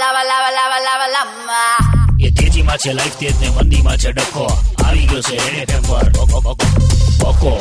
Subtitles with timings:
[0.00, 1.60] lava, લાવા લાવા લાવા lava.
[2.20, 4.44] એ તેજીમાં છે લાઈફ તેજ ને મંદીમાં છે ડખો.
[4.84, 6.26] આવી ગયો છે એને ટેમ્પર પર
[7.20, 7.52] બકો,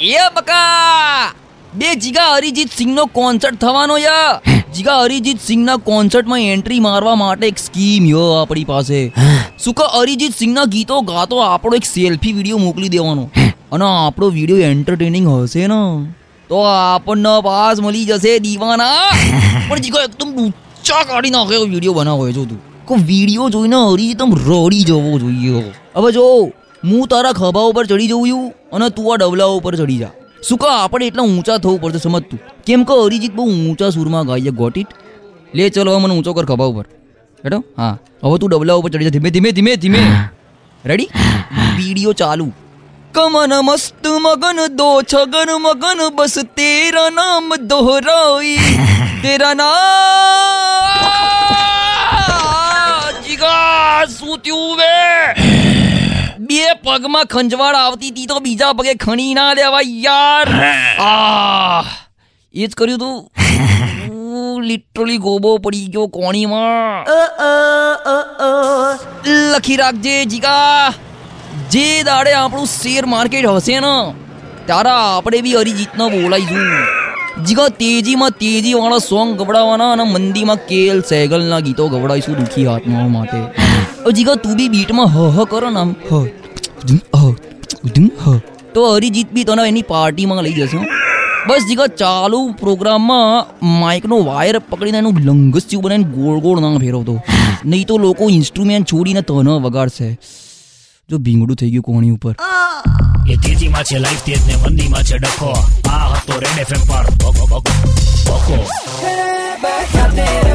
[0.00, 1.32] એ બકા
[1.74, 4.40] બે જીગા અરિજીત સિંહનો કોન્સર્ટ થવાનો યા.
[4.74, 9.00] જીગા અરિજીત સિંહના કોન્સર્ટમાં એન્ટ્રી મારવા માટે એક સ્કીમ યો આપણી પાસે.
[9.64, 13.30] શું કે અરિજીત સિંહના ગીતો ગાતો આપણો એક સેલ્ફી વીડિયો મોકલી દેવાનો.
[13.72, 15.80] અને આપણો વીડિયો એન્ટરટેનિંગ હશે ને.
[16.48, 18.92] તો આપણને પાસ મળી જશે દીવાના.
[19.68, 20.52] પણ જીગો એકદમ
[20.84, 25.18] ઊંચા કાઢી નાખે એવો વીડિયો બનાવો જો તું કો વીડિયો જોઈને હરી આમ રડી જવો
[25.18, 25.62] જોઈએ
[25.94, 26.24] હવે જો
[26.84, 30.12] હું તારા ખભા ઉપર ચડી જઉં છું અને તું આ ડબલા ઉપર ચડી જા
[30.48, 34.26] શું કહો આપણે એટલા ઊંચા થવું પડશે સમજ તું કેમ કે અરિજીત બહુ ઊંચા સૂરમાં
[34.26, 34.88] ગાઈએ ગોટ ઇટ
[35.54, 36.84] લે ચલો મને ઊંચો કર ખભા ઉપર
[37.44, 37.94] હેડો હા
[38.24, 40.00] હવે તું ડબલા ઉપર ચડી જા ધીમે ધીમે ધીમે ધીમે
[40.84, 41.08] રેડી
[41.76, 42.52] વીડિયો ચાલુ.
[43.14, 48.56] કમન મસ્ત મગન, દો છગન મગન, બસ તેરા નામ દોહરાઈ.
[49.22, 49.83] તેરા નામ
[54.34, 60.48] શું થયું બે બે પગમાં ખંજવાળ આવતી હતી તો બીજા પગે ખણી ના લેવાય યાર.
[61.00, 61.82] આ
[62.54, 63.16] એ જ કર્યું તું.
[64.68, 67.04] લિટરલી ગોબો પડી ગયો કોણીમાં.
[69.52, 70.92] લખી રાખજે જીગા.
[71.70, 73.94] જે દાડે આપણું શેર માર્કેટ હશે ને
[74.66, 77.04] તારા આપણે બી અરિજીતનો બોલાઈશું
[77.42, 83.63] જીગા તેજીમાં તેજી વાળા સોંગ ગવડાવવાના અને મંદીમાં કેલ સહેગલના ગીતો ગવડાવીશું દુઃખી હાથમાં માટે.
[84.04, 86.12] હવે જીગા તું બી બીટમાં હ હ કરો ને આમ હ.
[88.24, 88.40] હ.
[88.74, 90.78] તો અરિજીત બી તને એની પાર્ટીમાં લઈ જશે
[91.48, 93.46] બસ જીગા ચાલુ પ્રોગ્રામમાં
[93.80, 97.14] માઇકનો વાયર પકડીને એનું લંગસ જેવું બનાવીને ગોળ ગોળ ના ફેરવતો.
[97.64, 100.08] નહીં તો લોકો ઇન્સ્ટ્રુમેન્ટ છોડીને તને વગાડશે.
[101.10, 102.34] જો ભીંગડું થઈ ગયું કોણી ઉપર.
[103.32, 105.52] એ તેજીમાં છે લાઈફ તેજ ને મંદીમાં છે ડખો.
[105.88, 107.04] આ હતો રેડ એફએમ પર.
[107.16, 107.60] બકો, બકો,
[108.26, 108.56] બકો
[109.62, 110.53] Back up there.